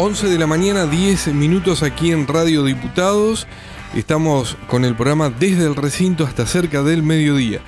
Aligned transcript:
11 0.00 0.28
de 0.28 0.38
la 0.38 0.46
mañana, 0.46 0.86
10 0.86 1.34
minutos 1.34 1.82
aquí 1.82 2.12
en 2.12 2.28
Radio 2.28 2.62
Diputados. 2.62 3.48
Estamos 3.96 4.56
con 4.68 4.84
el 4.84 4.94
programa 4.94 5.28
desde 5.28 5.66
el 5.66 5.74
recinto 5.74 6.24
hasta 6.24 6.46
cerca 6.46 6.84
del 6.84 7.02
mediodía. 7.02 7.58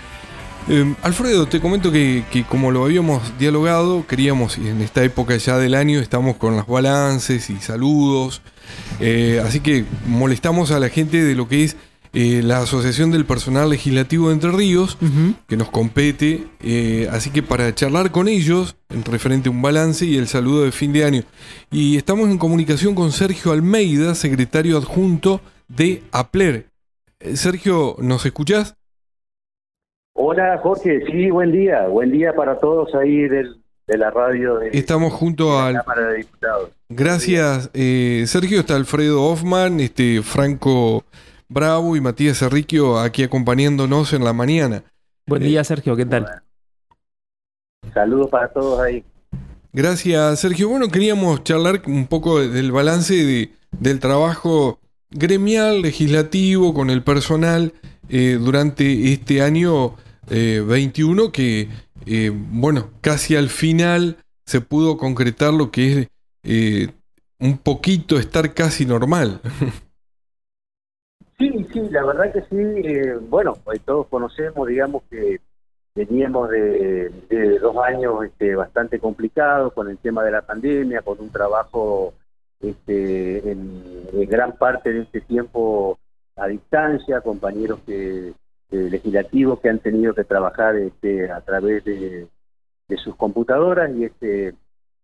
Eh, 0.69 0.95
Alfredo, 1.03 1.49
te 1.49 1.59
comento 1.59 1.91
que, 1.91 2.23
como 2.49 2.71
lo 2.71 2.85
habíamos 2.85 3.37
dialogado, 3.37 4.07
queríamos, 4.07 4.59
y 4.59 4.69
en 4.69 4.81
esta 4.81 5.03
época 5.03 5.37
ya 5.39 5.59
del 5.59 5.75
año, 5.75 5.99
estamos 5.99 6.37
con 6.37 6.55
las 6.55 6.69
balances 6.69 7.51
y 7.51 7.57
saludos. 7.57 8.43
Eh, 9.01 9.43
así 9.45 9.59
que 9.59 9.85
molestamos 10.07 10.71
a 10.71 10.79
la 10.79 10.89
gente 10.89 11.25
de 11.25 11.35
lo 11.35 11.49
que 11.49 11.65
es 11.65 11.77
eh, 12.13 12.43
la 12.43 12.59
Asociación 12.59 13.11
del 13.11 13.25
Personal 13.25 13.71
Legislativo 13.71 14.29
de 14.29 14.35
Entre 14.35 14.51
Ríos, 14.51 14.99
que 15.47 15.57
nos 15.57 15.71
compete. 15.71 16.47
eh, 16.61 17.09
así 17.13 17.31
que 17.31 17.43
para 17.43 17.75
charlar 17.75 18.11
con 18.11 18.27
ellos, 18.27 18.77
en 18.89 19.05
referente 19.05 19.49
a 19.49 19.53
un 19.53 19.63
balance 19.63 20.05
y 20.05 20.17
el 20.17 20.27
saludo 20.27 20.65
de 20.65 20.73
fin 20.73 20.93
de 20.93 21.05
año. 21.05 21.23
Y 21.71 21.97
estamos 21.97 22.29
en 22.29 22.39
comunicación 22.39 22.95
con 22.95 23.13
Sergio 23.13 23.53
Almeida, 23.53 24.15
secretario 24.15 24.77
adjunto 24.77 25.41
de 25.69 26.03
APLER. 26.11 26.67
Eh, 27.21 27.37
Sergio, 27.37 27.97
¿nos 28.01 28.27
escuchás? 28.27 28.75
Hola 30.15 30.59
Jorge, 30.63 31.01
sí, 31.11 31.31
buen 31.31 31.53
día, 31.53 31.87
buen 31.87 32.11
día 32.11 32.35
para 32.35 32.59
todos 32.59 32.95
ahí 32.95 33.29
del, 33.29 33.57
de 33.87 33.97
la 33.97 34.11
radio 34.11 34.57
de, 34.57 34.71
Estamos 34.73 35.13
junto 35.13 35.53
de 35.55 35.63
al... 35.63 35.73
la 35.75 35.83
Cámara 35.85 36.09
de 36.09 36.17
Diputados. 36.19 36.71
Gracias, 36.89 37.71
eh, 37.73 38.25
Sergio. 38.27 38.61
Está 38.61 38.75
Alfredo 38.75 39.23
Hoffman, 39.23 39.79
este, 39.81 40.23
Franco 40.23 41.05
Bravo 41.51 41.97
y 41.97 42.01
Matías 42.01 42.39
Cerriquio 42.39 43.01
aquí 43.01 43.25
acompañándonos 43.25 44.13
en 44.13 44.23
la 44.23 44.33
mañana. 44.33 44.85
Buen 45.27 45.43
día, 45.43 45.65
Sergio, 45.65 45.97
¿qué 45.97 46.07
tal? 46.07 46.43
Saludos 47.93 48.31
para 48.31 48.53
todos 48.53 48.79
ahí. 48.79 49.05
Gracias, 49.73 50.39
Sergio. 50.39 50.69
Bueno, 50.69 50.87
queríamos 50.87 51.43
charlar 51.43 51.83
un 51.87 52.07
poco 52.07 52.39
del 52.39 52.71
balance 52.71 53.15
de, 53.15 53.53
del 53.73 53.99
trabajo 53.99 54.79
gremial, 55.11 55.83
legislativo, 55.83 56.73
con 56.73 56.89
el 56.89 57.03
personal 57.03 57.73
eh, 58.09 58.39
durante 58.41 59.13
este 59.13 59.43
año 59.43 59.97
eh, 60.31 60.65
21, 60.65 61.33
que, 61.33 61.69
eh, 62.07 62.31
bueno, 62.33 62.91
casi 63.01 63.35
al 63.35 63.49
final 63.49 64.19
se 64.47 64.61
pudo 64.61 64.97
concretar 64.97 65.53
lo 65.53 65.73
que 65.73 65.93
es 65.93 66.09
eh, 66.45 66.93
un 67.41 67.59
poquito 67.59 68.21
estar 68.21 68.55
casi 68.55 68.87
normal. 68.87 69.41
Sí, 71.41 71.67
sí, 71.73 71.81
la 71.89 72.05
verdad 72.05 72.33
que 72.35 72.43
sí. 72.43 72.57
eh, 72.87 73.17
bueno, 73.19 73.55
pues 73.65 73.81
todos 73.81 74.07
conocemos, 74.09 74.69
digamos 74.69 75.03
que 75.11 75.41
veníamos 75.95 76.51
de, 76.51 77.09
de 77.31 77.59
dos 77.59 77.77
años 77.79 78.23
este, 78.27 78.55
bastante 78.55 78.99
complicados 78.99 79.73
con 79.73 79.89
el 79.89 79.97
tema 79.97 80.23
de 80.23 80.33
la 80.33 80.43
pandemia, 80.43 81.01
con 81.01 81.19
un 81.19 81.31
trabajo 81.31 82.13
este, 82.61 83.51
en, 83.53 84.29
gran 84.29 84.53
parte 84.59 84.93
de 84.93 85.01
este 85.01 85.23
tiempo 85.23 85.99
a 86.37 86.47
distancia, 86.47 87.23
compañeros 87.23 87.81
que, 87.87 88.29
eh, 88.29 88.35
legislativos 88.91 89.61
que 89.61 89.71
han 89.71 89.79
tenido 89.79 90.13
que 90.15 90.25
trabajar 90.25 90.77
este, 90.77 91.31
a 91.33 91.41
través 91.41 91.83
de, 91.85 92.29
de 92.87 92.97
sus 92.99 93.17
computadoras 93.17 93.91
y 93.97 94.05
este 94.05 94.55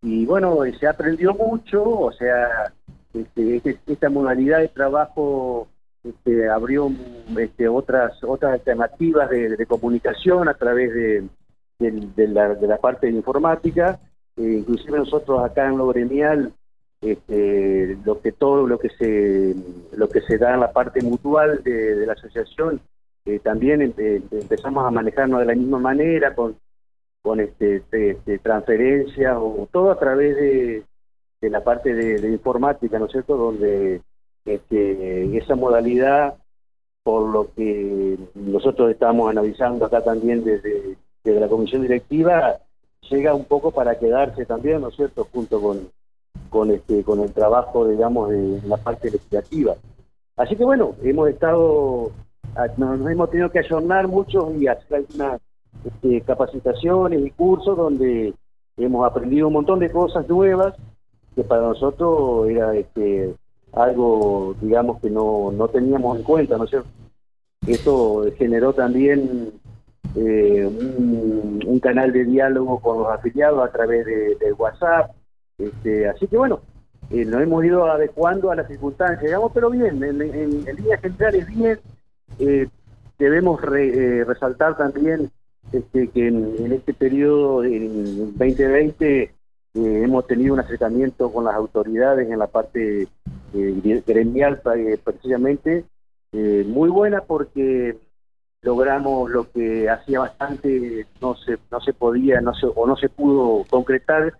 y 0.03 0.27
bueno 0.27 0.59
se 0.79 0.87
aprendió 0.87 1.33
mucho, 1.33 1.83
o 1.83 2.11
sea 2.11 2.71
este, 3.13 3.55
este- 3.57 3.79
esta 3.87 4.09
modalidad 4.09 4.59
de 4.59 4.67
trabajo 4.67 5.67
este, 6.09 6.49
abrió 6.49 6.89
este, 7.37 7.67
otras 7.67 8.23
otras 8.23 8.53
alternativas 8.53 9.29
de, 9.29 9.65
comunicación 9.65 10.47
a 10.47 10.53
través 10.53 10.93
de, 10.93 12.27
la, 12.27 12.55
de 12.55 12.67
la 12.67 12.77
parte 12.77 13.07
de 13.07 13.13
informática. 13.13 13.99
Eh, 14.37 14.57
inclusive 14.59 14.99
nosotros 14.99 15.43
acá 15.43 15.67
en 15.67 15.77
lo 15.77 15.87
gremial, 15.87 16.53
este, 17.01 17.97
lo 18.05 18.21
que 18.21 18.31
todo 18.31 18.67
lo 18.67 18.79
que 18.79 18.89
se 18.89 19.55
lo 19.95 20.09
que 20.09 20.21
se 20.21 20.37
da 20.37 20.53
en 20.53 20.61
la 20.61 20.71
parte 20.71 21.01
mutual 21.01 21.63
de, 21.63 22.05
la 22.05 22.13
asociación, 22.13 22.79
eh, 23.25 23.39
también 23.39 23.81
empe- 23.81 24.21
empezamos 24.31 24.85
a 24.85 24.91
manejarnos 24.91 25.39
de 25.39 25.45
la 25.45 25.55
misma 25.55 25.79
manera 25.79 26.33
con 26.35 26.55
este, 27.39 27.77
este, 27.77 28.11
este, 28.11 28.37
transferencias 28.39 29.35
o 29.37 29.67
todo 29.71 29.91
a 29.91 29.99
través 29.99 30.35
de, 30.37 30.83
de 31.41 31.49
la 31.49 31.61
parte 31.63 31.93
de 31.93 32.31
informática, 32.31 32.97
¿no 32.97 33.05
es 33.07 33.11
cierto? 33.11 33.35
Donde 33.35 34.01
este, 34.47 35.37
esa 35.37 35.55
modalidad, 35.55 36.35
por 37.03 37.29
lo 37.29 37.53
que 37.53 38.17
nosotros 38.35 38.91
estamos 38.91 39.29
analizando 39.29 39.85
acá 39.85 40.03
también 40.03 40.43
desde, 40.43 40.97
desde 41.23 41.39
la 41.39 41.47
comisión 41.47 41.81
directiva, 41.83 42.57
llega 43.09 43.33
un 43.33 43.45
poco 43.45 43.71
para 43.71 43.97
quedarse 43.99 44.45
también, 44.45 44.81
¿no 44.81 44.89
es 44.89 44.95
cierto?, 44.95 45.27
junto 45.31 45.61
con, 45.61 45.89
con, 46.49 46.71
este, 46.71 47.03
con 47.03 47.21
el 47.21 47.31
trabajo, 47.31 47.87
digamos, 47.87 48.29
de 48.29 48.61
la 48.65 48.77
parte 48.77 49.11
legislativa. 49.11 49.75
Así 50.35 50.55
que 50.55 50.65
bueno, 50.65 50.95
hemos 51.03 51.29
estado, 51.29 52.11
a- 52.55 52.67
nos, 52.77 52.99
nos 52.99 53.11
hemos 53.11 53.29
tenido 53.29 53.49
que 53.49 53.59
ayornar 53.59 54.07
mucho 54.07 54.51
y 54.53 54.67
hacer 54.67 54.97
algunas 54.97 55.41
este, 55.85 56.21
capacitaciones 56.21 57.25
y 57.25 57.31
cursos 57.31 57.77
donde 57.77 58.33
hemos 58.77 59.05
aprendido 59.07 59.47
un 59.47 59.53
montón 59.53 59.79
de 59.79 59.91
cosas 59.91 60.27
nuevas 60.27 60.75
que 61.35 61.43
para 61.43 61.61
nosotros 61.61 62.49
era 62.49 62.75
este, 62.75 63.33
algo, 63.73 64.55
digamos, 64.61 65.01
que 65.01 65.09
no, 65.09 65.51
no 65.51 65.67
teníamos 65.67 66.17
en 66.17 66.23
cuenta, 66.23 66.57
¿no 66.57 66.63
es 66.63 66.69
cierto? 66.69 66.89
Esto 67.67 68.25
generó 68.37 68.73
también 68.73 69.51
eh, 70.15 70.65
un, 70.65 71.79
canal 71.79 72.11
de 72.11 72.25
diálogo 72.25 72.79
con 72.79 72.99
los 72.99 73.07
afiliados 73.07 73.63
a 73.67 73.71
través 73.71 74.05
de, 74.05 74.53
WhatsApp, 74.57 75.11
este, 75.57 76.07
así 76.07 76.27
que 76.27 76.37
bueno, 76.37 76.59
eh, 77.11 77.23
nos 77.23 77.41
hemos 77.41 77.63
ido 77.63 77.85
adecuando 77.85 78.51
a 78.51 78.55
las 78.55 78.67
circunstancias, 78.67 79.21
digamos, 79.21 79.51
pero 79.53 79.69
bien, 79.69 80.03
en, 80.03 80.17
líneas 80.19 81.01
generales 81.01 81.47
bien, 81.47 81.79
eh, 82.39 82.67
debemos 83.19 83.61
re- 83.61 84.19
eh, 84.19 84.23
resaltar 84.25 84.75
también 84.75 85.29
este, 85.71 86.07
que 86.09 86.27
en, 86.27 86.55
en 86.59 86.71
este 86.73 86.93
periodo, 86.93 87.63
en 87.63 88.37
2020, 88.37 89.21
eh, 89.23 89.31
hemos 89.73 90.25
tenido 90.25 90.53
un 90.53 90.59
acercamiento 90.59 91.31
con 91.31 91.45
las 91.45 91.55
autoridades 91.55 92.29
en 92.29 92.39
la 92.39 92.47
parte 92.47 93.07
gremial 94.05 94.61
eh, 94.75 94.97
precisamente 95.03 95.85
eh, 96.31 96.65
muy 96.67 96.89
buena 96.89 97.21
porque 97.21 97.97
logramos 98.61 99.29
lo 99.29 99.49
que 99.51 99.89
hacía 99.89 100.19
bastante 100.19 101.05
no 101.21 101.35
se 101.35 101.57
no 101.71 101.79
se 101.79 101.93
podía 101.93 102.41
no 102.41 102.53
se 102.53 102.67
o 102.73 102.87
no 102.87 102.95
se 102.97 103.09
pudo 103.09 103.63
concretar 103.69 104.33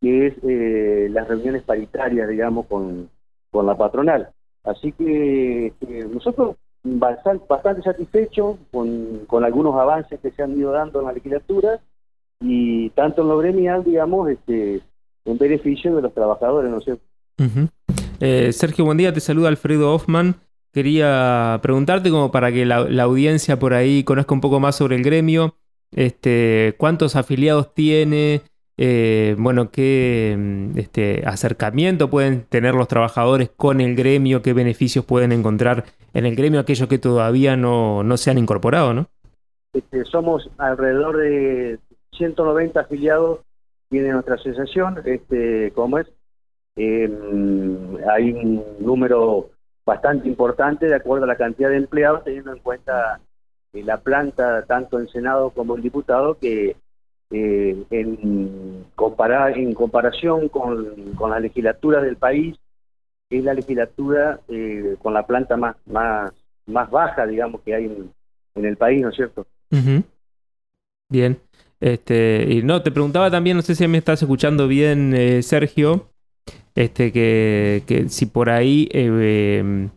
que 0.00 0.26
es 0.26 0.34
eh, 0.42 1.08
las 1.10 1.26
reuniones 1.28 1.62
paritarias 1.62 2.28
digamos 2.28 2.66
con, 2.66 3.08
con 3.50 3.66
la 3.66 3.76
patronal 3.76 4.28
así 4.64 4.92
que 4.92 5.72
nosotros 6.12 6.56
bastante, 6.82 7.44
bastante 7.48 7.82
satisfechos 7.82 8.58
con, 8.70 9.20
con 9.26 9.44
algunos 9.44 9.74
avances 9.74 10.20
que 10.20 10.30
se 10.30 10.42
han 10.42 10.56
ido 10.56 10.70
dando 10.70 11.00
en 11.00 11.06
la 11.06 11.12
legislatura 11.12 11.80
y 12.40 12.90
tanto 12.90 13.22
en 13.22 13.28
lo 13.28 13.38
gremial 13.38 13.82
digamos 13.82 14.30
este 14.30 14.82
en 15.24 15.38
beneficio 15.38 15.96
de 15.96 16.02
los 16.02 16.12
trabajadores 16.12 16.70
no 16.70 16.78
es 16.78 16.98
Ujú. 17.38 17.68
Eh, 18.26 18.54
Sergio, 18.54 18.86
buen 18.86 18.96
día, 18.96 19.12
te 19.12 19.20
saluda 19.20 19.48
Alfredo 19.48 19.94
Hoffman. 19.94 20.36
Quería 20.72 21.60
preguntarte 21.62 22.08
como 22.08 22.32
para 22.32 22.50
que 22.50 22.64
la, 22.64 22.78
audiencia 23.02 23.58
por 23.58 23.74
ahí 23.74 24.02
conozca 24.02 24.32
un 24.32 24.40
poco 24.40 24.60
más 24.60 24.76
sobre 24.76 24.96
el 24.96 25.02
gremio, 25.02 25.56
este, 25.92 26.74
cuántos 26.78 27.16
afiliados 27.16 27.74
tiene, 27.74 28.40
eh, 28.78 29.36
bueno, 29.38 29.70
qué 29.70 30.36
mm, 30.38 30.78
este, 30.78 31.22
acercamiento 31.26 32.08
pueden 32.08 32.44
tener 32.44 32.74
los 32.74 32.88
trabajadores 32.88 33.50
con 33.54 33.82
el 33.82 33.94
gremio, 33.94 34.40
qué 34.40 34.54
beneficios 34.54 35.04
pueden 35.04 35.30
encontrar 35.30 35.84
en 36.14 36.24
el 36.24 36.34
gremio 36.34 36.60
aquellos 36.60 36.88
que 36.88 36.98
todavía 36.98 37.58
no, 37.58 38.02
no 38.04 38.16
se 38.16 38.30
han 38.30 38.38
incorporado, 38.38 38.94
¿no? 38.94 39.08
Este, 39.74 40.02
somos 40.06 40.48
alrededor 40.56 41.18
de 41.18 41.78
190 42.16 42.80
afiliados 42.80 43.40
tiene 43.90 44.12
nuestra 44.12 44.36
asociación, 44.36 45.02
este, 45.04 45.72
¿cómo 45.74 45.98
es? 45.98 46.06
Eh, 46.76 47.08
hay 48.10 48.32
un 48.32 48.64
número 48.80 49.50
bastante 49.84 50.28
importante 50.28 50.86
de 50.86 50.94
acuerdo 50.94 51.24
a 51.24 51.28
la 51.28 51.36
cantidad 51.36 51.70
de 51.70 51.76
empleados, 51.76 52.24
teniendo 52.24 52.52
en 52.52 52.58
cuenta 52.60 53.20
eh, 53.72 53.82
la 53.82 53.98
planta 53.98 54.64
tanto 54.66 54.98
en 54.98 55.08
Senado 55.08 55.50
como 55.50 55.76
en 55.76 55.82
diputado, 55.82 56.38
que 56.38 56.76
eh, 57.30 57.84
en, 57.90 58.86
comparar, 58.94 59.58
en 59.58 59.74
comparación 59.74 60.48
con, 60.48 61.12
con 61.14 61.30
la 61.30 61.40
legislatura 61.40 62.00
del 62.00 62.16
país, 62.16 62.56
es 63.30 63.44
la 63.44 63.54
legislatura 63.54 64.40
eh, 64.48 64.96
con 65.02 65.14
la 65.14 65.26
planta 65.26 65.56
más, 65.56 65.76
más, 65.86 66.32
más 66.66 66.90
baja, 66.90 67.26
digamos, 67.26 67.60
que 67.62 67.74
hay 67.74 67.84
en, 68.54 68.64
el 68.64 68.76
país, 68.76 69.02
¿no 69.02 69.08
es 69.08 69.16
cierto? 69.16 69.46
Ujú. 69.72 70.04
Bien. 71.08 71.38
Este, 71.80 72.46
y 72.48 72.62
no, 72.62 72.82
te 72.82 72.90
preguntaba 72.90 73.30
también, 73.30 73.56
no 73.56 73.62
sé 73.62 73.74
si 73.74 73.86
me 73.88 73.98
estás 73.98 74.22
escuchando 74.22 74.68
bien, 74.68 75.12
eh, 75.14 75.42
Sergio, 75.42 76.08
este, 76.74 77.12
que, 77.12 77.82
que 77.86 78.08
si 78.08 78.26
por 78.26 78.50
ahí 78.50 78.88
eh, 78.92 79.10
eh, 79.10 79.88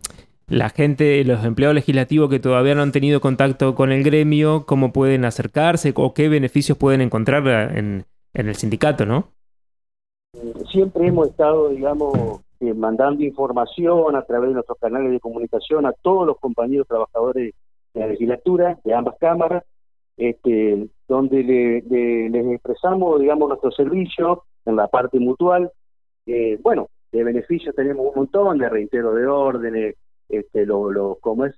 la 0.47 0.69
gente, 0.69 1.23
los 1.23 1.43
empleados 1.43 1.75
legislativos 1.75 2.29
que 2.29 2.39
todavía 2.39 2.75
no 2.75 2.81
han 2.81 2.91
tenido 2.91 3.19
contacto 3.21 3.75
con 3.75 3.91
el 3.91 4.03
gremio, 4.03 4.65
cómo 4.65 4.93
pueden 4.93 5.25
acercarse 5.25 5.93
o 5.95 6.13
qué 6.13 6.29
beneficios 6.29 6.77
pueden 6.77 7.01
encontrar 7.01 7.47
en, 7.75 8.05
en 8.33 8.47
el 8.47 8.55
sindicato, 8.55 9.05
¿no? 9.05 9.29
siempre 10.71 11.07
hemos 11.07 11.29
estado, 11.29 11.69
digamos, 11.69 12.41
eh, 12.59 12.73
mandando 12.73 13.23
información 13.23 14.15
a 14.15 14.23
través 14.23 14.49
de 14.49 14.55
nuestros 14.55 14.77
canales 14.79 15.11
de 15.11 15.19
comunicación 15.19 15.85
a 15.85 15.93
todos 15.93 16.25
los 16.25 16.37
compañeros 16.39 16.87
trabajadores 16.87 17.53
de 17.93 17.99
la 17.99 18.07
legislatura, 18.07 18.79
de 18.83 18.93
ambas 18.93 19.15
cámaras, 19.19 19.63
este, 20.17 20.87
donde 21.07 21.43
les 21.43 22.45
expresamos, 22.53 23.19
digamos, 23.19 23.49
nuestro 23.49 23.71
servicio 23.71 24.43
en 24.65 24.75
la 24.75 24.87
parte 24.87 25.19
mutual. 25.19 25.71
Eh, 26.27 26.59
bueno, 26.61 26.89
de 27.11 27.23
beneficios 27.23 27.73
tenemos 27.75 28.05
un 28.05 28.15
montón, 28.15 28.57
de 28.59 28.69
reitero 28.69 29.13
de 29.13 29.25
órdenes, 29.25 29.95
este, 30.29 30.65
lo, 30.65 30.91
lo, 30.91 31.17
¿cómo 31.21 31.45
es? 31.45 31.55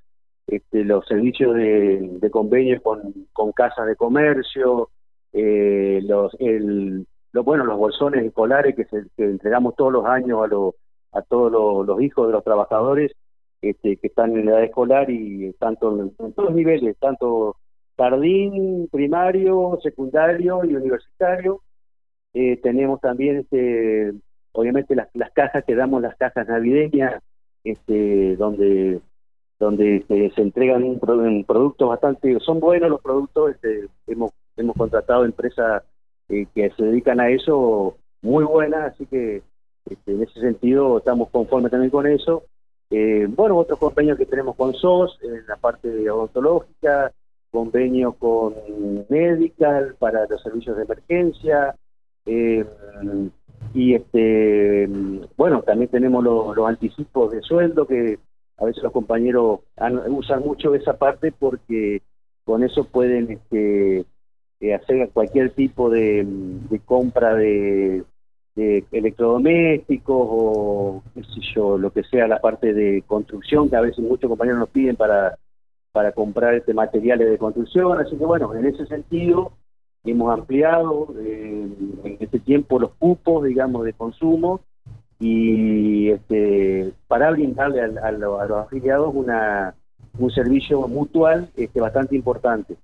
Este, 0.47 0.83
los 0.83 1.05
servicios 1.05 1.55
de, 1.55 2.17
de 2.19 2.31
convenios 2.31 2.81
con, 2.81 3.13
con 3.33 3.51
casas 3.51 3.87
de 3.87 3.95
comercio, 3.95 4.89
eh, 5.33 5.99
los, 6.03 6.35
el, 6.39 7.05
lo, 7.31 7.43
bueno, 7.43 7.65
los 7.65 7.77
bolsones 7.77 8.25
escolares 8.25 8.75
que, 8.75 8.85
se, 8.85 9.05
entregamos 9.17 9.75
todos 9.75 9.91
los 9.91 10.05
años 10.05 10.41
a, 10.43 10.47
los 10.47 10.75
a 11.11 11.21
todos 11.21 11.51
los, 11.85 12.01
hijos 12.01 12.27
de 12.27 12.33
los 12.33 12.43
trabajadores 12.43 13.11
este, 13.61 13.97
que 13.97 14.07
están 14.07 14.37
en 14.37 14.47
edad 14.49 14.63
escolar 14.63 15.09
y 15.09 15.51
tanto 15.53 15.99
en, 15.99 16.15
todos 16.15 16.49
los 16.49 16.55
niveles, 16.55 16.97
tanto 16.99 17.57
jardín, 17.97 18.87
primario, 18.91 19.77
secundario 19.83 20.63
y 20.63 20.75
universitario. 20.75 21.61
Eh, 22.33 22.57
tenemos 22.57 23.01
también, 23.01 23.37
este, 23.37 24.13
obviamente, 24.51 24.95
las, 24.95 25.09
las 25.13 25.31
cajas 25.31 25.63
que 25.65 25.75
damos, 25.75 26.01
las 26.01 26.15
cajas 26.17 26.47
navideñas, 26.47 27.21
este, 27.63 28.35
donde 28.35 29.01
donde 29.59 30.05
se 30.07 30.41
entregan 30.41 30.83
un, 30.83 31.43
productos 31.45 31.89
bastante, 31.89 32.39
son 32.39 32.61
buenos 32.61 32.89
los 32.89 33.01
productos, 33.01 33.51
este, 33.51 33.87
hemos, 34.07 34.31
hemos 34.55 34.75
contratado 34.75 35.25
empresas 35.25 35.83
eh, 36.29 36.47
que 36.55 36.69
se 36.71 36.83
dedican 36.83 37.19
a 37.19 37.29
eso 37.29 37.97
muy 38.21 38.45
buenas, 38.45 38.93
así 38.93 39.05
que 39.05 39.41
este, 39.89 40.11
en 40.13 40.23
ese 40.23 40.39
sentido 40.39 40.99
estamos 40.99 41.29
conformes 41.29 41.71
también 41.71 41.91
con 41.91 42.07
eso. 42.07 42.43
Eh, 42.89 43.27
bueno, 43.29 43.57
otros 43.57 43.77
convenios 43.79 44.17
que 44.17 44.25
tenemos 44.25 44.55
con 44.55 44.73
SOS 44.73 45.19
en 45.23 45.45
la 45.45 45.57
parte 45.57 46.09
odontológica, 46.09 47.11
convenios 47.51 48.15
con 48.15 48.55
Medical 49.09 49.95
para 49.99 50.25
los 50.27 50.41
servicios 50.41 50.77
de 50.77 50.83
emergencia, 50.83 51.75
eh, 52.25 52.65
y 53.73 53.95
este 53.95 54.87
bueno, 55.37 55.61
también 55.61 55.89
tenemos 55.89 56.23
los, 56.23 56.55
los 56.55 56.67
anticipos 56.67 57.31
de 57.31 57.41
sueldo 57.41 57.85
que 57.85 58.17
a 58.59 58.65
veces 58.65 58.83
los 58.83 58.91
compañeros 58.91 59.61
usan 60.07 60.41
mucho 60.41 60.75
esa 60.75 60.97
parte 60.97 61.31
porque 61.31 62.01
con 62.43 62.63
eso 62.63 62.83
pueden 62.83 63.31
este, 63.31 64.05
eh, 64.59 64.73
hacer 64.73 65.09
cualquier 65.11 65.51
tipo 65.51 65.89
de, 65.89 66.27
compra 66.85 67.35
de, 67.35 68.03
electrodomésticos 68.91 70.27
o 70.29 71.03
qué 71.13 71.23
sé 71.23 71.39
yo, 71.55 71.77
lo 71.77 71.91
que 71.91 72.03
sea 72.03 72.27
la 72.27 72.41
parte 72.41 72.73
de 72.73 73.03
construcción 73.07 73.69
que 73.69 73.77
a 73.77 73.81
veces 73.81 73.99
muchos 73.99 74.27
compañeros 74.29 74.59
nos 74.59 74.69
piden 74.69 74.97
para 74.97 75.37
para 75.91 76.11
comprar 76.11 76.53
este 76.53 76.73
materiales 76.73 77.29
de 77.29 77.37
construcción, 77.37 77.99
así 77.99 78.15
que 78.15 78.25
bueno, 78.25 78.53
en 78.53 78.65
ese 78.65 78.85
sentido 78.85 79.53
hemos 80.03 80.33
ampliado 80.33 81.13
eh, 81.19 81.67
en 82.03 82.17
este 82.19 82.39
tiempo 82.39 82.79
los 82.79 82.91
cupos, 82.97 83.45
digamos, 83.45 83.85
de 83.85 83.93
consumo 83.93 84.61
y 85.19 86.09
este, 86.09 86.93
para 87.07 87.31
brindarle 87.31 87.81
a, 87.81 88.11
los 88.11 88.51
afiliados 88.51 89.13
una, 89.13 89.75
un 90.17 90.31
servicio 90.31 90.87
mutual 90.87 91.49
este, 91.55 91.81
bastante 91.81 92.15
importante. 92.15 92.77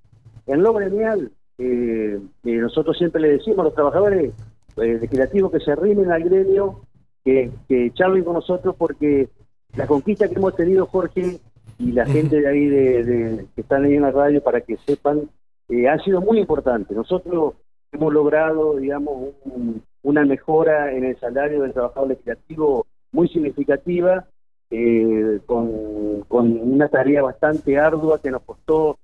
En 0.46 0.62
lo 0.62 0.74
gremial, 0.74 1.32
eh, 1.58 2.20
eh, 2.44 2.58
nosotros 2.58 2.98
siempre 2.98 3.22
le 3.22 3.30
decimos 3.30 3.60
a 3.60 3.64
los 3.64 3.76
trabajadores 3.76 4.34
legislativos 4.76 5.52
que 5.52 5.62
se 5.62 5.72
arrimen 5.72 6.12
al 6.12 6.24
gremio, 6.24 6.82
que, 7.24 7.50
que 7.70 7.92
charlen 7.94 8.26
con 8.26 8.34
nosotros 8.34 8.76
porque 8.78 9.30
la 9.78 9.88
conquista 9.88 10.28
que 10.28 10.36
hemos 10.36 10.56
tenido, 10.56 10.86
Jorge, 10.86 11.40
y 11.78 11.92
la 11.92 12.06
gente 12.06 12.40
de 12.40 12.48
ahí 12.48 12.66
de, 12.68 13.46
que 13.56 13.62
están 13.62 13.84
ahí 13.84 13.96
en 13.96 14.04
la 14.04 14.12
radio 14.12 14.42
para 14.42 14.62
que 14.62 14.78
sepan, 14.86 15.30
eh, 15.70 15.88
han 15.88 16.00
sido 16.02 16.22
muy 16.22 16.40
importantes. 16.40 16.96
Nosotros 16.96 17.56
hemos 17.92 18.14
logrado, 18.14 18.78
digamos, 18.78 19.34
un, 19.46 19.82
una 20.06 20.24
mejora 20.24 20.92
en 20.94 21.04
el 21.04 21.20
salario 21.20 21.64
del 21.64 21.74
trabajador 21.74 22.10
legislativo 22.10 22.86
muy 23.12 23.28
significativa, 23.30 24.26
eh, 24.70 25.40
con, 25.46 26.24
una 26.30 26.90
tarea 26.90 27.24
bastante 27.24 27.80
ardua 27.80 28.22
que 28.22 28.30
nos 28.30 28.44
costó 28.44 28.98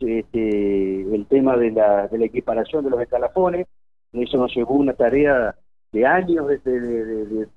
este, 0.00 1.02
el 1.14 1.26
tema 1.26 1.56
de 1.56 1.72
la, 1.72 2.08
equiparación 2.12 2.84
de 2.84 2.90
los 2.90 3.00
escalafones. 3.00 3.66
Eso 4.12 4.38
nos 4.38 4.54
llevó 4.54 4.74
una 4.74 4.94
tarea 4.94 5.54
de 5.92 6.06
años 6.06 6.48
de, 6.48 7.48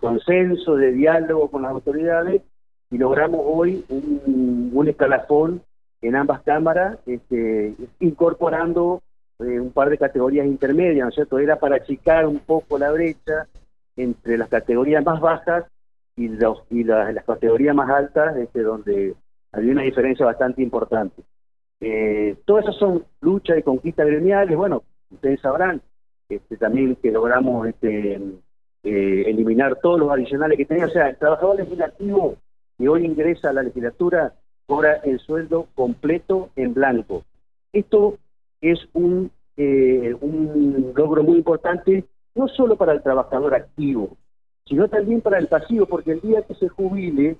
consenso, 0.00 0.76
de 0.76 0.92
diálogo 0.92 1.50
con 1.50 1.62
las 1.62 1.72
autoridades, 1.72 2.42
y 2.90 2.98
logramos 2.98 3.40
hoy 3.44 3.84
un 3.88 4.86
escalafón 4.88 5.62
en 6.02 6.16
ambas 6.16 6.42
cámaras, 6.42 6.98
este, 7.06 7.74
incorporando 8.00 9.02
eh, 9.38 9.60
un 9.60 9.70
par 9.70 9.90
de 9.90 9.98
categorías 9.98 10.46
intermedias, 10.46 11.04
¿no 11.04 11.08
es 11.08 11.14
cierto? 11.14 11.38
Era 11.38 11.58
para 11.58 11.76
achicar 11.76 12.26
un 12.26 12.38
poco 12.38 12.78
la 12.78 12.90
brecha 12.92 13.46
entre 13.96 14.38
las 14.38 14.48
categorías 14.48 15.04
más 15.04 15.20
bajas 15.20 15.64
y, 16.16 16.28
los, 16.28 16.62
y 16.70 16.84
las 16.84 17.24
categorías 17.24 17.74
más 17.74 17.90
altas, 17.90 18.36
este, 18.36 18.62
donde 18.62 19.14
había 19.52 19.72
una 19.72 19.82
diferencia 19.82 20.26
bastante 20.26 20.62
importante. 20.62 21.22
Eh, 21.80 22.36
todas 22.44 22.64
esas 22.64 22.76
son 22.76 23.04
luchas 23.20 23.58
y 23.58 23.62
conquistas 23.62 24.06
gremiales, 24.06 24.56
bueno, 24.56 24.82
ustedes 25.10 25.40
sabrán 25.40 25.82
este, 26.28 26.56
también 26.56 26.96
que 26.96 27.10
logramos 27.10 27.68
este, 27.68 28.14
eh, 28.82 29.24
eliminar 29.26 29.76
todos 29.76 29.98
los 29.98 30.10
adicionales 30.10 30.56
que 30.56 30.64
tenía, 30.64 30.86
o 30.86 30.90
sea, 30.90 31.08
el 31.08 31.16
trabajador 31.16 31.56
legislativo 31.56 32.36
que 32.78 32.88
hoy 32.88 33.04
ingresa 33.04 33.50
a 33.50 33.52
la 33.52 33.62
legislatura 33.62 34.34
cobra 34.66 34.94
el 35.04 35.18
sueldo 35.20 35.68
completo 35.74 36.50
en 36.56 36.74
blanco. 36.74 37.24
Esto 37.72 38.18
es 38.60 38.78
un, 38.92 39.30
eh, 39.56 40.14
un 40.20 40.92
logro 40.94 41.22
muy 41.22 41.38
importante, 41.38 42.04
no 42.34 42.48
solo 42.48 42.76
para 42.76 42.92
el 42.92 43.02
trabajador 43.02 43.54
activo, 43.54 44.16
sino 44.66 44.88
también 44.88 45.20
para 45.20 45.38
el 45.38 45.46
pasivo, 45.46 45.86
porque 45.86 46.12
el 46.12 46.20
día 46.20 46.42
que 46.42 46.54
se 46.54 46.68
jubile, 46.68 47.36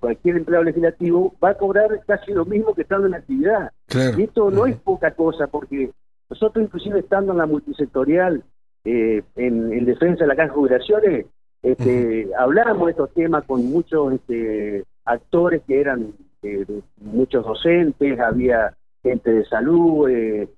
cualquier 0.00 0.36
empleado 0.36 0.64
legislativo 0.64 1.34
va 1.42 1.50
a 1.50 1.58
cobrar 1.58 2.00
casi 2.06 2.32
lo 2.32 2.44
mismo 2.44 2.74
que 2.74 2.82
estando 2.82 3.06
en 3.06 3.14
actividad. 3.14 3.70
Y 4.16 4.22
esto 4.22 4.50
no 4.50 4.66
es 4.66 4.76
poca 4.76 5.12
cosa, 5.12 5.46
porque 5.46 5.90
nosotros 6.28 6.64
inclusive 6.64 7.00
estando 7.00 7.32
en 7.32 7.38
la 7.38 7.46
multisectorial, 7.46 8.42
eh, 8.84 9.22
en, 9.36 9.84
defensa 9.84 10.24
de 10.24 10.28
la 10.28 10.36
caja 10.36 10.48
de 10.48 10.54
jubilaciones, 10.54 11.26
este, 11.62 12.30
hablábamos 12.38 12.86
de 12.86 12.90
estos 12.92 13.12
temas 13.14 13.44
con 13.44 13.64
muchos 13.66 14.14
este, 14.14 14.84
actores 15.06 15.62
que 15.66 15.80
eran 15.80 16.12
eh, 16.42 16.66
muchos 17.00 17.44
docentes, 17.44 18.20
había 18.20 18.74
gente 19.02 19.32
de 19.32 19.44
salud, 19.46 20.08
eh, 20.08 20.48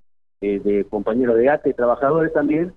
eh, 0.40 0.60
de 0.60 0.84
compañeros 0.84 1.36
de 1.36 1.50
ATE, 1.50 1.74
trabajadores 1.74 2.32
también, 2.32 2.72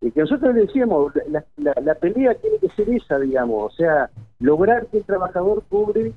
y 0.00 0.10
que 0.10 0.20
nosotros 0.20 0.54
decíamos, 0.54 1.12
la, 1.28 1.44
la, 1.56 1.94
pelea 1.94 2.34
tiene 2.34 2.58
que 2.58 2.68
ser 2.70 2.90
esa, 2.90 3.18
digamos, 3.18 3.72
o 3.72 3.76
sea, 3.76 4.10
lograr 4.38 4.86
que 4.86 4.98
el 4.98 5.04
trabajador 5.04 5.64
cobre 5.68 6.12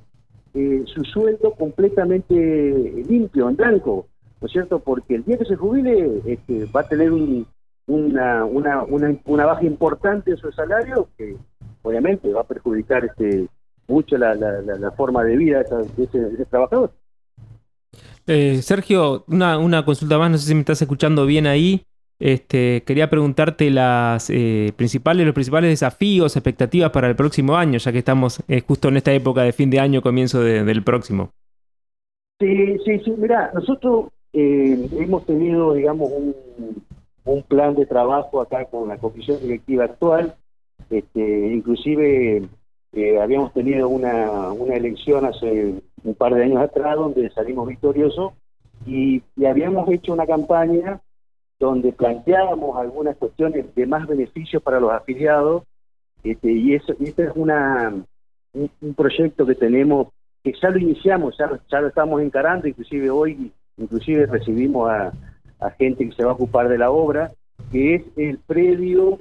eh, 0.54 0.84
su 0.88 1.04
sueldo 1.06 1.54
completamente 1.54 2.36
limpio, 3.08 3.50
en 3.50 3.56
blanco, 3.56 4.08
¿no 4.42 4.48
es 4.48 4.52
cierto? 4.52 4.80
Porque 4.80 5.16
el 5.16 5.24
día 5.24 5.38
que 5.38 5.46
se 5.46 5.56
jubile 5.56 6.22
este, 6.26 6.66
va 6.66 6.82
a 6.82 6.88
tener 6.88 7.12
una, 7.12 8.46
una, 8.46 8.84
una, 8.84 9.46
baja 9.46 9.64
importante 9.64 10.32
en 10.32 10.38
su 10.38 10.52
salario 10.52 11.08
que 11.18 11.38
obviamente 11.82 12.34
va 12.34 12.42
a 12.42 12.48
perjudicar 12.48 13.06
este 13.06 13.48
mucho 13.90 14.18
la, 14.18 14.36
la, 14.36 14.92
forma 14.92 15.24
de 15.24 15.36
vida 15.36 15.64
de 15.64 16.04
ese 16.04 16.46
trabajador. 16.46 16.92
Eh, 18.28 18.62
Sergio, 18.62 19.26
una, 19.28 19.84
consulta 19.84 20.20
más, 20.20 20.30
no 20.30 20.38
sé 20.38 20.48
si 20.48 20.54
me 20.54 20.62
estás 20.62 20.82
escuchando 20.82 21.26
bien 21.26 21.48
ahí. 21.48 21.82
Este, 22.20 22.84
quería 22.86 23.10
preguntarte 23.10 23.72
las 23.72 24.30
eh, 24.30 24.72
principales, 24.76 25.26
los 25.26 25.34
principales 25.34 25.72
desafíos, 25.72 26.36
expectativas 26.36 26.92
para 26.92 27.08
el 27.08 27.16
próximo 27.16 27.56
año, 27.56 27.80
ya 27.80 27.92
que 27.92 27.98
estamos 27.98 28.44
eh, 28.48 28.62
justo 28.62 28.90
en 28.90 28.98
esta 28.98 29.14
época 29.14 29.42
de 29.42 29.54
fin 29.54 29.70
de 29.70 29.80
año, 29.80 30.02
comienzo 30.02 30.42
del 30.42 30.84
próximo. 30.84 31.32
Sí, 32.40 32.78
sí, 32.86 33.00
sí. 33.00 33.14
Mira, 33.18 33.52
nosotros 33.54 34.12
hemos 34.32 35.26
tenido, 35.26 35.74
digamos, 35.74 36.12
un, 36.12 36.36
un, 37.26 37.44
plan 37.44 37.74
de 37.74 37.86
trabajo 37.86 38.42
acá 38.42 38.66
con 38.66 38.90
la 38.90 38.98
comisión 38.98 39.40
directiva 39.42 39.86
actual. 39.86 40.36
Este, 40.90 41.54
inclusive 41.54 42.44
habíamos 43.22 43.54
tenido 43.54 43.88
una, 43.88 44.52
una 44.52 44.76
elección 44.76 45.26
hace 45.26 45.76
un 46.04 46.16
par 46.16 46.34
de 46.34 46.44
años 46.44 46.62
atrás 46.62 46.96
donde 46.96 47.30
salimos 47.32 47.68
victoriosos 47.68 48.34
y, 48.86 49.22
habíamos 49.46 49.90
hecho 49.90 50.14
una 50.14 50.26
campaña 50.26 51.00
donde 51.60 51.92
planteábamos 51.92 52.78
algunas 52.78 53.18
cuestiones 53.18 53.74
de 53.76 53.86
más 53.86 54.08
beneficios 54.08 54.64
para 54.64 54.80
los 54.80 54.92
afiliados 54.92 55.64
este, 56.24 56.52
y 56.52 56.74
eso 56.74 56.94
este 57.00 57.24
es 57.26 57.32
una 57.36 57.94
un, 58.54 58.94
proyecto 58.96 59.46
que 59.46 59.56
tenemos 59.56 60.08
que 60.44 60.54
ya 60.54 60.70
lo 60.70 60.80
iniciamos, 60.80 61.36
ya 61.38 61.60
ya 61.70 61.82
lo 61.82 61.90
estamos 61.90 62.22
encarando, 62.22 62.68
inclusive 62.68 63.10
hoy 63.10 63.52
inclusive 63.78 64.26
recibimos 64.26 64.90
a, 64.90 65.14
a 65.60 65.70
gente 65.72 66.08
que 66.08 66.16
se 66.16 66.24
va 66.24 66.32
a 66.32 66.36
ocupar 66.36 66.70
de 66.70 66.78
la 66.78 66.92
obra, 66.92 67.32
que 67.72 67.96
es 67.96 68.04
el 68.16 68.40
predio 68.40 69.20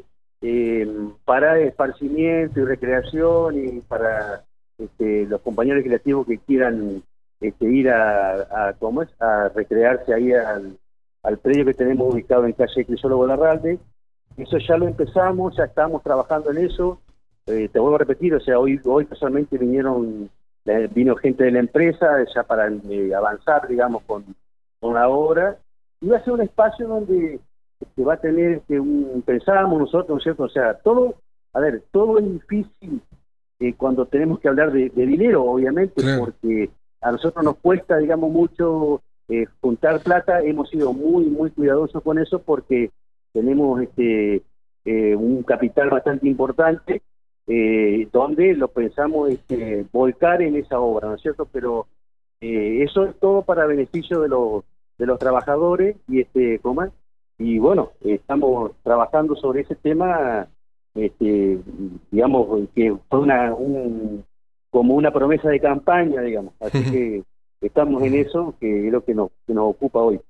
para 1.25 1.59
esparcimiento 1.59 2.61
y 2.61 2.64
recreación 2.64 3.59
y 3.59 3.80
para 3.80 4.45
este, 4.78 5.26
los 5.26 5.40
compañeros 5.40 5.78
legislativos 5.78 6.26
que 6.26 6.38
quieran 6.38 7.02
este, 7.40 7.66
ir 7.66 7.90
a, 7.90 8.68
a, 8.68 8.73
¿cómo 8.75 9.02
es? 9.02 9.09
a 9.21 9.49
recrearse 9.49 10.14
ahí 10.14 10.33
al, 10.33 10.78
al 11.23 11.38
predio 11.38 11.64
que 11.64 11.75
tenemos 11.75 12.12
ubicado 12.12 12.45
en 12.47 12.52
calle 12.52 12.85
Crisólogo 12.85 13.26
Larralde. 13.26 13.78
Eso 14.37 14.59
ya 14.59 14.76
lo 14.76 14.87
empezamos, 14.87 15.57
ya 15.57 15.64
estamos 15.64 16.02
trabajando 16.02 16.50
en 16.50 16.59
eso. 16.59 17.00
Eh, 17.47 17.68
te 17.73 17.80
vuelvo 17.80 17.97
a 17.97 18.00
repetir, 18.00 18.35
o 18.35 18.40
sea, 18.40 18.59
hoy, 18.59 18.80
hoy 18.85 19.04
personalmente 19.04 19.59
vinieron, 19.59 20.30
eh, 20.66 20.88
vino 20.92 21.16
gente 21.16 21.45
de 21.45 21.50
la 21.50 21.61
empresa 21.61 22.25
ya 22.35 22.42
para 22.45 22.68
eh, 22.68 23.14
avanzar, 23.14 23.66
digamos, 23.66 24.02
con, 24.02 24.25
con 24.78 24.95
la 24.95 25.09
obra. 25.09 25.57
Y 26.00 26.09
va 26.09 26.18
a 26.18 26.25
ser 26.25 26.35
un 26.35 26.42
espacio 26.42 26.87
donde 26.87 27.40
se 27.94 28.04
va 28.04 28.14
a 28.14 28.20
tener 28.20 28.61
que 28.62 28.78
un, 28.78 29.23
pensábamos 29.25 29.80
nosotros, 29.80 30.08
¿no 30.08 30.16
es 30.18 30.23
cierto? 30.23 30.44
O 30.44 30.49
sea, 30.49 30.75
todo, 30.75 31.16
a 31.52 31.61
ver, 31.61 31.82
todo 31.92 32.18
es 32.18 32.32
difícil 32.32 33.00
cuando 33.76 34.06
tenemos 34.06 34.38
que 34.38 34.49
hablar 34.49 34.73
de, 34.73 34.88
dinero, 34.90 35.44
obviamente, 35.44 36.02
porque 36.18 36.70
a 37.00 37.11
nosotros 37.11 37.44
nos 37.44 37.56
cuesta, 37.56 37.97
digamos, 37.99 38.30
mucho 38.30 39.02
eh, 39.28 39.47
juntar 39.61 40.00
plata. 40.00 40.40
Hemos 40.40 40.70
sido 40.70 40.92
muy, 40.92 41.25
muy 41.26 41.50
cuidadosos 41.50 42.02
con 42.02 42.18
eso 42.18 42.40
porque 42.40 42.90
tenemos 43.32 43.82
este 43.82 44.42
eh, 44.85 45.16
un 45.16 45.42
capital 45.42 45.90
bastante 45.90 46.28
importante 46.28 47.02
eh, 47.47 48.08
donde 48.12 48.54
lo 48.54 48.68
pensamos 48.68 49.30
este, 49.30 49.85
volcar 49.92 50.40
en 50.40 50.56
esa 50.56 50.80
obra, 50.80 51.08
¿no 51.08 51.14
es 51.16 51.23
cierto? 51.23 51.47
Pero 51.52 51.87
eso 52.40 53.04
es 53.04 53.18
todo 53.18 53.42
para 53.42 53.66
beneficio 53.66 54.20
de 54.20 54.28
los 54.28 54.62
de 54.97 55.06
los 55.06 55.18
trabajadores 55.18 55.97
y 56.06 56.20
este 56.20 56.61
¿cómo? 56.61 56.82
Y 57.38 57.59
bueno 57.59 57.92
estamos 58.04 58.73
trabajando 58.83 59.37
sobre 59.37 59.62
ese 59.62 59.75
tema 59.76 60.49
este 60.95 61.59
digamos 62.11 62.68
que 62.75 62.97
fue 63.09 63.21
una 63.21 63.54
un, 63.54 64.25
como 64.71 64.95
una 64.95 65.12
promesa 65.12 65.49
de 65.49 65.61
campaña 65.61 66.21
digamos 66.21 66.54
así 66.61 66.83
que 66.90 67.23
estamos 67.61 68.02
en 68.02 68.14
eso, 68.14 68.54
que 68.61 68.87
es 68.87 68.92
lo 68.92 69.04
que 69.04 69.14
nos, 69.14 69.30
nos 69.47 69.71
ocupa 69.71 70.00
hoy. 70.00 70.21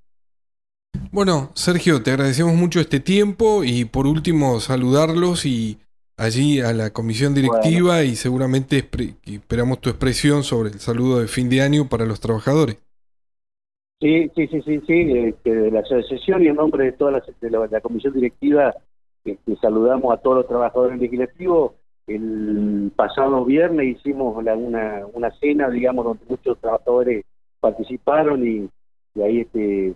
Bueno, 1.11 1.51
Sergio, 1.55 2.03
te 2.03 2.11
agradecemos 2.11 2.55
mucho 2.55 2.81
este 2.81 3.01
tiempo 3.01 3.65
y 3.65 3.85
por 3.85 4.07
último 4.07 4.61
saludarlos 4.61 5.47
y 5.47 5.79
allí 6.17 6.61
a 6.61 6.73
la 6.73 6.91
comisión 6.91 7.35
directiva 7.35 8.03
y 8.03 8.17
seguramente 8.17 8.89
esperamos 9.25 9.81
tu 9.81 9.91
expresión 9.91 10.43
sobre 10.43 10.71
el 10.71 10.81
saludo 10.81 11.21
de 11.21 11.29
fin 11.29 11.49
de 11.49 11.63
año 11.63 11.89
para 11.89 12.05
los 12.05 12.21
trabajadores. 12.21 12.79
Sí, 14.01 14.31
sí, 14.35 14.47
sí, 14.47 14.63
sí, 14.63 14.81
sí, 14.87 15.13
este, 15.19 15.55
de 15.55 15.71
la 15.73 15.81
asociación 15.81 16.45
y 16.45 16.47
en 16.47 16.57
nombre 16.57 16.85
de 16.85 16.93
toda 16.93 17.11
la, 17.11 17.81
comisión 17.81 18.15
directiva 18.15 18.73
este, 19.25 19.57
saludamos 19.57 20.15
a 20.15 20.19
todos 20.19 20.37
los 20.37 20.47
trabajadores 20.47 21.01
legislativos 21.01 21.73
el 22.09 22.91
pasado 22.97 23.45
viernes 23.45 23.99
hicimos 23.99 24.37
una, 24.37 24.55
una 25.13 25.31
cena, 25.39 25.69
digamos, 25.69 26.05
donde 26.05 26.25
muchos 26.29 26.59
trabajadores 26.59 27.25
participaron 27.61 28.47
y, 28.47 28.71
ahí 29.21 29.41
este, 29.41 29.95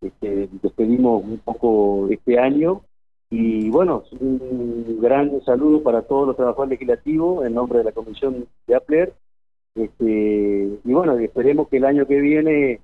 este, 0.00 0.48
despedimos 0.62 1.22
un 1.22 1.38
poco 1.38 2.08
este 2.10 2.38
año. 2.38 2.82
Y 3.30 3.68
bueno, 3.70 4.04
un 4.18 4.98
gran 5.00 5.40
saludo 5.44 5.82
para 5.82 6.02
todos 6.02 6.28
los 6.28 6.36
trabajadores 6.36 6.70
legislativos 6.70 7.46
en 7.46 7.54
nombre 7.54 7.78
de 7.78 7.84
la 7.84 7.92
Comisión 7.92 8.46
de 8.66 8.74
APLER. 8.74 9.12
Este, 9.74 10.78
y 10.84 10.92
bueno, 10.92 11.16
esperemos 11.18 11.68
que 11.68 11.76
el 11.76 11.84
año 11.84 12.06
que 12.06 12.20
viene 12.20 12.80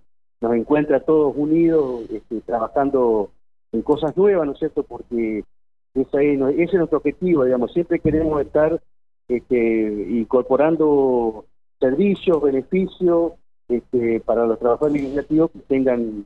nos 0.47 0.57
encuentre 0.57 0.97
a 0.97 1.01
todos 1.01 1.35
unidos 1.37 2.03
este, 2.11 2.41
trabajando 2.43 3.31
en 3.73 3.83
cosas 3.83 4.17
nuevas, 4.17 4.47
¿no 4.47 4.53
es 4.53 4.59
cierto? 4.59 4.83
Porque 4.83 5.45
ese 5.95 6.33
es 6.35 6.39
nuestro 6.39 6.99
objetivo, 6.99 7.45
digamos, 7.45 7.73
siempre 7.73 7.99
queremos 7.99 8.41
estar 8.43 8.81
este, 9.29 10.07
incorporando 10.11 11.47
servicios, 11.81 12.43
beneficios 12.43 13.33
este, 13.69 14.21
para 14.21 14.47
los 14.47 14.59
trabajadores 14.59 15.03
legislativos 15.03 15.51
que 15.51 15.59
tengan 15.61 16.25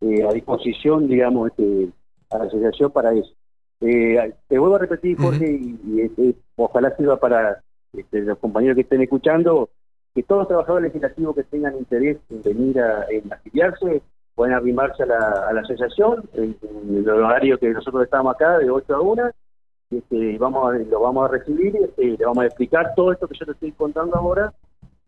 eh, 0.00 0.22
a 0.24 0.32
disposición, 0.32 1.08
digamos, 1.08 1.50
este, 1.50 1.88
a 2.30 2.38
la 2.38 2.44
asociación 2.44 2.90
para 2.90 3.12
eso. 3.12 3.32
Eh, 3.80 4.34
te 4.48 4.58
vuelvo 4.58 4.76
a 4.76 4.80
repetir, 4.80 5.18
Jorge, 5.18 5.50
y, 5.50 6.00
este, 6.00 6.34
ojalá 6.56 6.96
sirva 6.96 7.18
para 7.18 7.62
este, 7.92 8.22
los 8.22 8.38
compañeros 8.38 8.76
que 8.76 8.82
estén 8.82 9.02
escuchando, 9.02 9.68
que 10.14 10.22
todos 10.22 10.40
los 10.40 10.48
trabajadores 10.48 10.88
legislativos 10.88 11.36
que 11.36 11.44
tengan 11.44 11.76
interés 11.76 12.18
en 12.30 12.42
venir 12.42 12.80
a 12.80 13.06
afiliarse 13.30 14.02
pueden 14.38 14.54
arrimarse 14.54 15.02
a 15.02 15.06
la, 15.06 15.60
asociación 15.60 16.28
en, 16.34 16.56
el 16.88 17.08
horario 17.08 17.58
que 17.58 17.70
nosotros 17.70 18.04
estamos 18.04 18.36
acá, 18.36 18.58
de 18.58 18.70
8 18.70 18.94
a 18.94 19.00
1. 19.00 19.30
Este, 19.90 20.38
vamos 20.38 20.72
a, 20.72 20.78
lo 20.78 21.00
vamos 21.00 21.28
a 21.28 21.32
recibir 21.32 21.74
y 21.74 21.82
este, 21.82 22.04
le 22.16 22.24
vamos 22.24 22.44
a 22.44 22.46
explicar 22.46 22.92
todo 22.94 23.10
esto 23.10 23.26
que 23.26 23.36
yo 23.36 23.46
te 23.46 23.52
estoy 23.52 23.72
contando 23.72 24.14
ahora. 24.14 24.54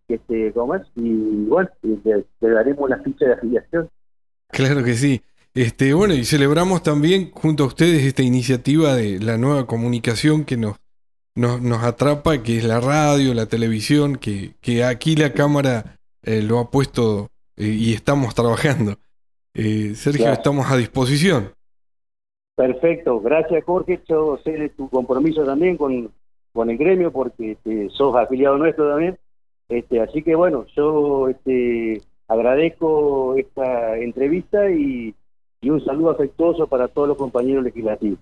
Este, 0.09 0.53
¿cómo 0.53 0.75
es? 0.75 0.83
Y 0.97 1.47
bueno, 1.47 1.71
le, 1.83 2.25
daremos 2.41 2.91
la 2.91 2.99
ficha 2.99 3.27
de 3.27 3.35
afiliación. 3.35 3.89
Claro 4.49 4.83
que 4.83 4.95
sí. 4.95 5.23
Este, 5.55 5.95
bueno, 5.95 6.15
y 6.15 6.25
celebramos 6.25 6.83
también 6.83 7.31
junto 7.31 7.63
a 7.63 7.67
ustedes 7.69 8.03
esta 8.05 8.23
iniciativa 8.23 8.97
de 8.97 9.21
la 9.21 9.39
nueva 9.39 9.65
comunicación 9.65 10.45
que 10.45 10.57
nos, 10.57 10.80
nos, 11.41 11.83
atrapa, 11.83 12.43
que 12.43 12.59
es 12.59 12.65
la 12.65 12.81
radio, 12.81 13.35
la 13.35 13.47
televisión, 13.47 14.17
que, 14.17 14.53
que 14.61 14.85
aquí 14.85 15.17
la 15.17 15.33
Cámara 15.33 15.97
eh, 16.23 16.43
lo 16.43 16.59
ha 16.59 16.71
puesto 16.71 17.29
eh, 17.57 17.67
y 17.67 17.95
estamos 17.95 18.35
trabajando. 18.35 18.97
Eh, 19.55 19.95
Sergio, 19.95 20.31
estamos 20.31 20.71
a 20.71 20.77
disposición. 20.77 21.53
Perfecto, 22.55 23.21
gracias 23.21 23.65
Jorge, 23.65 24.01
yo 24.07 24.39
sé 24.45 24.53
de 24.53 24.69
tu 24.69 24.91
compromiso 24.91 25.45
también 25.45 25.79
con, 25.79 26.11
con 26.53 26.69
el 26.69 26.77
gremio 26.77 27.11
porque 27.11 27.53
este, 27.53 27.89
sos 27.89 28.15
afiliado 28.15 28.59
nuestro 28.59 28.87
también, 28.91 29.19
este, 29.71 30.01
así 30.01 30.23
que 30.23 30.35
bueno, 30.35 30.67
yo 30.77 31.31
este, 31.31 32.03
agradezco 32.29 33.35
esta 33.37 33.97
entrevista 33.97 34.71
y, 34.71 35.15
y 35.63 35.71
un 35.71 35.83
saludo 35.83 36.11
afectuoso 36.11 36.67
para 36.67 36.89
todos 36.89 37.09
los 37.09 37.17
compañeros 37.17 37.65
legislativos. 37.65 38.19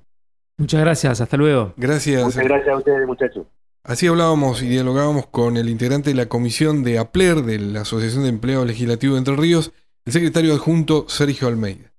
Muchas 0.58 0.80
gracias, 0.80 1.20
hasta 1.20 1.36
luego. 1.36 1.72
Gracias. 1.76 2.22
Muchas 2.22 2.44
gracias 2.44 2.68
a 2.68 2.76
ustedes 2.76 3.06
muchachos. 3.06 3.46
Así 3.84 4.06
hablábamos 4.06 4.60
y 4.62 4.68
dialogábamos 4.68 5.26
con 5.28 5.56
el 5.56 5.70
integrante 5.70 6.10
de 6.10 6.16
la 6.16 6.26
comisión 6.26 6.84
de 6.84 6.98
APLER, 6.98 7.42
de 7.42 7.58
la 7.58 7.82
Asociación 7.82 8.24
de 8.24 8.28
Empleados 8.28 8.66
Legislativos 8.66 9.14
de 9.14 9.18
Entre 9.18 9.36
Ríos, 9.36 9.72
el 10.04 10.12
secretario 10.12 10.52
adjunto 10.52 11.08
Sergio 11.08 11.48
Almeida. 11.48 11.92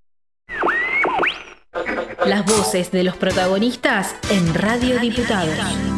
Las 2.26 2.46
voces 2.46 2.92
de 2.92 3.04
los 3.04 3.16
protagonistas 3.16 4.16
en 4.30 4.54
Radio 4.54 5.00
Diputados. 5.00 5.89